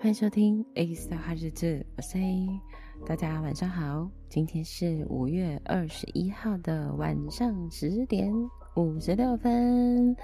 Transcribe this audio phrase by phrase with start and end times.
[0.00, 2.60] 欢迎收听《A 的花日志》，我是 A，
[3.04, 4.08] 大家晚上好。
[4.28, 8.32] 今天是五月二十一号的晚上十点
[8.76, 10.16] 五十六分，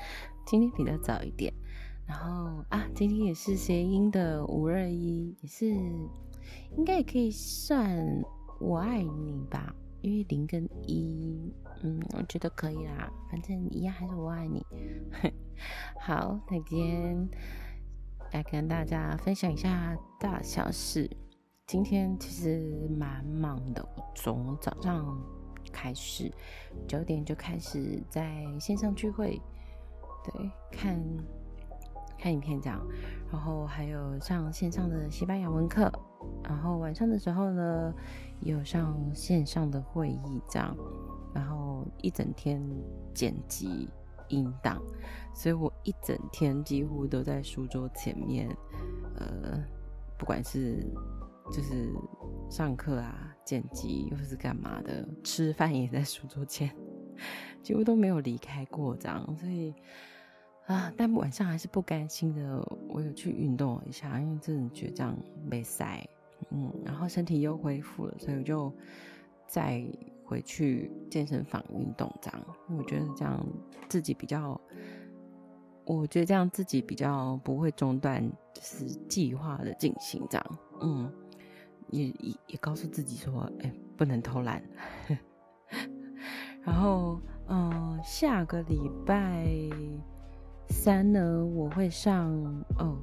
[0.47, 1.53] 今天比较早一点。
[2.07, 5.67] 然后啊，今天也是谐音的五二一，也是
[6.77, 7.99] 应该也可以算
[8.61, 14.65] 我爱你吧，因为零跟一，嗯，我觉得可以啦，反正一样还是我爱你。
[15.99, 17.29] 好，那今天。
[18.35, 21.09] 来跟大家分享一下大小事。
[21.69, 25.17] 今天其实蛮忙的，从早上
[25.73, 26.29] 开始
[26.89, 29.41] 九点就开始在线上聚会，
[30.25, 31.01] 对，看
[32.19, 32.85] 看影片这样，
[33.31, 35.89] 然后还有上线上的西班牙文课，
[36.43, 37.95] 然后晚上的时候呢，
[38.41, 40.77] 有上线上的会议这样，
[41.33, 42.61] 然后一整天
[43.15, 43.89] 剪辑。
[44.29, 44.83] 音档，
[45.35, 48.49] 所以我一整天几乎都在书桌前面，
[49.17, 49.63] 呃，
[50.19, 50.85] 不管是
[51.53, 51.93] 就是
[52.51, 56.75] 上课啊、剪辑又是干嘛的，吃饭也在书桌前，
[57.63, 59.37] 几乎都没有离开过这样。
[59.37, 59.75] 所以
[60.67, 62.59] 啊，但晚上还是不甘心的，
[62.89, 66.09] 我有去运动一下，因为真的觉得这样没塞，
[66.51, 68.73] 嗯，然后身体又恢复了，所以我就
[69.47, 69.87] 在。
[70.35, 72.45] 回去健身房运动，这样，
[72.77, 73.47] 我觉得这样
[73.89, 74.61] 自己比较，
[75.85, 78.21] 我觉得这样自己比较不会中断，
[78.53, 81.13] 就是计划的进行，这样，嗯，
[81.91, 84.61] 也也也告诉自己说，哎、不能偷懒。
[86.67, 89.47] 然后，嗯、呃，下个礼拜
[90.69, 92.29] 三呢，我会上
[92.77, 92.99] 哦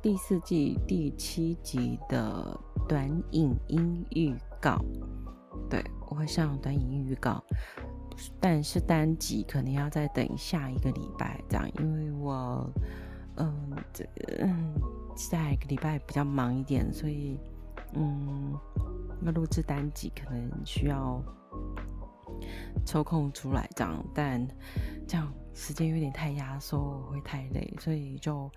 [0.00, 4.82] 第四季第七集的短影音预告，
[5.68, 5.84] 对。
[6.20, 7.42] 会上短影音预告，
[8.38, 12.70] 但是单集可能要再等下一个礼拜这样，因为我，
[13.36, 14.04] 嗯，这
[14.38, 14.74] 嗯，
[15.16, 17.40] 下一个礼拜比较忙一点，所以，
[17.94, 18.54] 嗯，
[19.24, 21.22] 要录制单集可能需要
[22.84, 24.46] 抽空出来这样，但
[25.08, 28.50] 这样时间有点太压缩，我会太累，所以就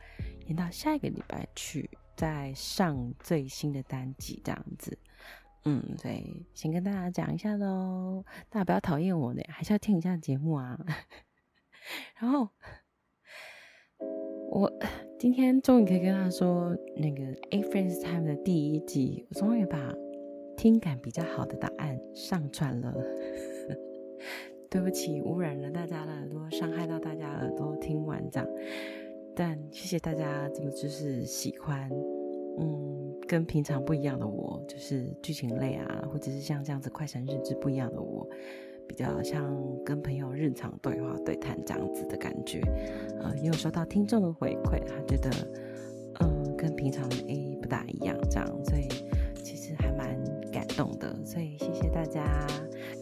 [0.47, 4.97] 延到下一个礼拜去再上最新的单集这样子。
[5.65, 10.77] 嗯，对，先跟大家讲一下喽，大家不要讨厌我呢，还是要听一下节目啊。
[12.19, 12.49] 然后
[14.51, 14.71] 我
[15.17, 19.77] 今天终于可以跟他说，那个《A Friend's Time》的第一集，我终于把
[20.57, 22.93] 听感比较好的答案上传了。
[24.69, 28.49] 对不起，污染了大家的耳朵，伤害到大家耳朵，听完这样，
[29.35, 31.89] 但谢谢大家这么就是喜欢，
[32.59, 38.27] 嗯跟平常不一样的我，就是剧情类啊，或者是像这样子快闪日志不一样的我，
[38.85, 39.49] 比较像
[39.83, 42.61] 跟朋友日常对话对谈这样子的感觉。
[43.21, 45.31] 呃，也有收到听众的回馈，他觉得
[46.19, 48.87] 嗯跟平常的 A 不大一样，这样，所以
[49.41, 50.15] 其实还蛮
[50.51, 51.15] 感动的。
[51.25, 52.45] 所以谢谢大家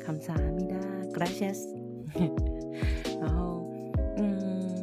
[0.06, 0.80] ，come s a m i d a
[1.12, 1.76] g r a c i a s
[3.20, 3.66] 然后，
[4.18, 4.82] 嗯，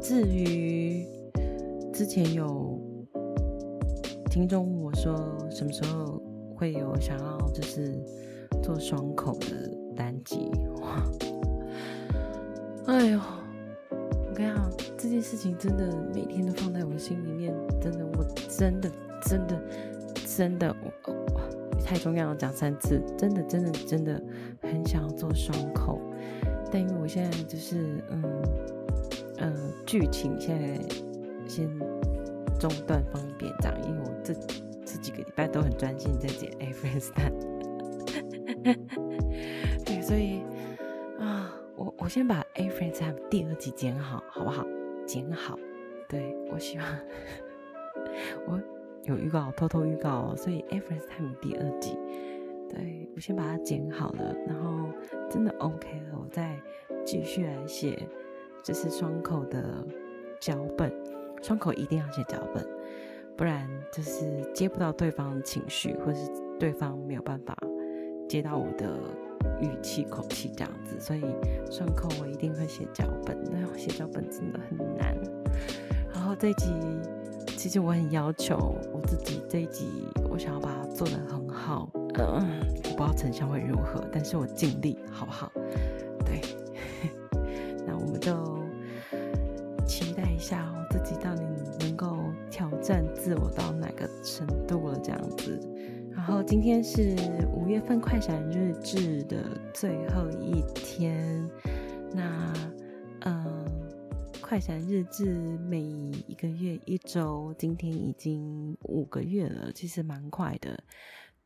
[0.00, 1.06] 至于
[1.92, 2.78] 之前有。
[4.34, 5.14] 听众我说
[5.48, 6.20] ：“什么时候
[6.56, 7.94] 会有想要就是
[8.60, 10.50] 做双口的单集？”
[10.82, 11.04] 哇，
[12.92, 13.20] 哎呦，
[13.92, 14.68] 我跟你讲，
[14.98, 18.90] 这件事情真的每天都放在我心里面，真的，我真的
[19.22, 19.56] 真的
[20.26, 21.16] 真的，我、哦、
[21.84, 24.20] 太重要了，讲三次，真的真的真的
[24.60, 26.00] 很想要做双口，
[26.72, 28.24] 但因为我现在就是嗯
[29.38, 29.54] 嗯，
[29.86, 30.80] 剧情现在
[31.46, 31.70] 先。
[32.66, 34.32] 中断方便这样，因为我这
[34.86, 37.38] 这几个礼拜都很专心在剪 《A Friend's Time》，
[39.84, 40.40] 对，所以
[41.20, 44.64] 啊，我我先把《A Friend's Time》第二集剪好，好不好？
[45.06, 45.58] 剪好，
[46.08, 46.86] 对，我希望
[48.48, 48.58] 我
[49.02, 51.98] 有预告，偷偷预告哦，所以《A Friend's Time》第二集，
[52.70, 54.88] 对，我先把它剪好了，然后
[55.28, 56.58] 真的 OK 了，我再
[57.04, 58.08] 继续来写，
[58.62, 59.86] 这是双口的
[60.40, 60.90] 脚本。
[61.44, 62.66] 双口一定要写脚本，
[63.36, 66.26] 不然就是接不到对方的情绪，或是
[66.58, 67.54] 对方没有办法
[68.26, 68.98] 接到我的
[69.60, 70.98] 语气口气这样子。
[70.98, 71.22] 所以
[71.70, 75.14] 双口我一定会写脚本，那写脚本真的很难。
[76.14, 76.72] 然后这一集
[77.58, 81.90] 其实我很要求我自己，这一集我想要把它做得很好。
[82.14, 85.52] 嗯，我不知道成效会如何，但是我尽力，好不好？
[86.24, 86.40] 对，
[87.86, 88.32] 那我们就
[91.04, 91.10] 下哦。
[91.10, 91.42] 自己到底
[91.80, 94.98] 能够挑战自我到哪个程度了？
[95.02, 95.60] 这样子。
[96.10, 97.14] 然后今天是
[97.54, 101.46] 五月份快闪日志的最后一天。
[102.14, 102.52] 那，
[103.20, 103.64] 嗯、呃，
[104.40, 110.78] 快快闪日志，每一个月一周，今天已经五个月了，其实蛮快的。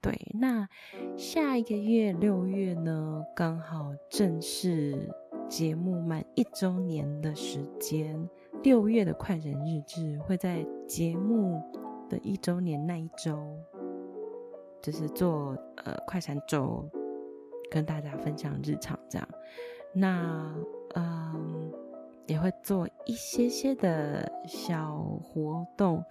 [0.02, 0.68] 对，那
[1.16, 5.08] 下一个月六月呢，刚好正是
[5.48, 8.28] 节目满一周年的时间。
[8.62, 11.62] 六月的快闪日志会在节目
[12.08, 13.38] 的一周年那一周，
[14.82, 16.84] 就是做呃快闪周，
[17.70, 19.28] 跟大家分享日常这样。
[19.92, 20.54] 那
[20.94, 21.72] 嗯，
[22.26, 26.04] 也会做一些些的小活动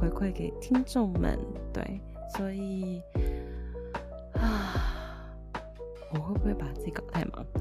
[0.00, 1.38] 回馈给听众们。
[1.72, 2.00] 对，
[2.36, 3.02] 所以
[4.34, 5.30] 啊，
[6.14, 7.46] 我会不会把自己搞太忙？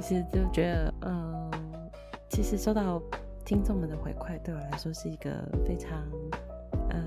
[0.00, 1.47] 其实就觉得，嗯，
[2.38, 3.02] 其实收到
[3.44, 5.90] 听众们的回馈，对我来说是一个非常，
[6.88, 7.02] 呃，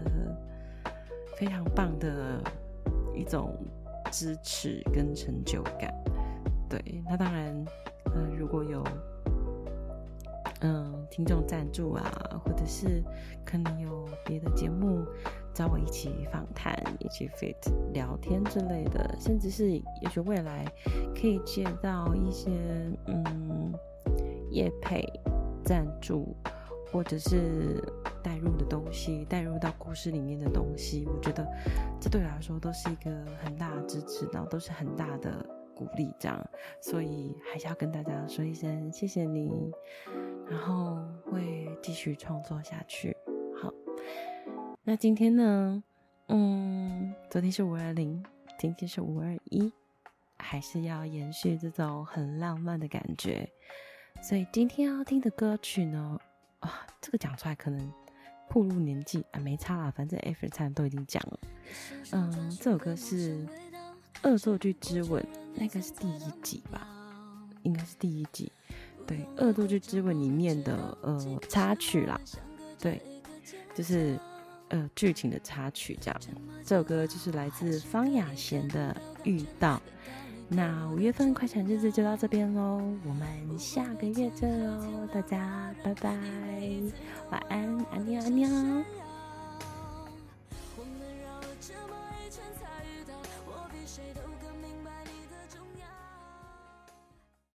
[1.37, 2.43] 非常棒的
[3.15, 3.57] 一种
[4.11, 5.89] 支持跟成就感。
[6.69, 7.65] 对，那当然，
[8.13, 8.83] 呃，如果有，
[10.59, 12.11] 嗯，听众赞助啊，
[12.43, 13.01] 或者是
[13.45, 15.01] 可能有别的节目。
[15.53, 17.55] 找我一起访谈，一起 fit
[17.93, 20.65] 聊天之类的，甚至是也许未来
[21.15, 22.49] 可以接到一些
[23.07, 23.73] 嗯
[24.51, 25.03] 业配
[25.63, 26.35] 赞助，
[26.91, 27.81] 或者是
[28.21, 31.47] 带入的东西，带入到故事里面的东西，我觉得
[31.99, 33.11] 这对我来说都是一个
[33.43, 35.45] 很大的支持，然后都是很大的
[35.75, 36.49] 鼓励，这样，
[36.81, 39.71] 所以还是要跟大家说一声谢谢你，
[40.47, 43.15] 然后会继续创作下去。
[43.61, 43.73] 好
[44.83, 45.83] 那今天呢？
[46.27, 48.23] 嗯，昨天是五二零，
[48.57, 49.71] 今天是五二一，
[50.37, 53.49] 还是要延续这种很浪漫的感觉。
[54.21, 56.19] 所以今天要听的歌曲呢，
[56.59, 57.91] 啊，这个讲出来可能
[58.47, 61.39] 暴露年纪啊，没差啦，反正 everytime 都已经讲了。
[62.11, 63.45] 嗯，这首歌是
[64.23, 65.21] 《恶作剧之吻》，
[65.55, 66.87] 那个是第一集吧？
[67.63, 68.51] 应该是第一集。
[69.07, 72.19] 对，《恶作剧之吻》里面的呃插曲啦。
[72.79, 73.01] 对，
[73.73, 74.19] 就是。
[74.73, 76.21] 呃，剧情的插曲这样，
[76.63, 78.95] 这首歌就是来自方雅贤的
[79.25, 79.75] 《遇到》。
[80.53, 86.09] 那五月份快闪日子就到这边喽，我们下个月见喽，大家拜拜，
[87.29, 88.49] 晚安，安妞安妞。